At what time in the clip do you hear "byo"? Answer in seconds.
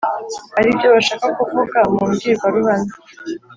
0.77-0.87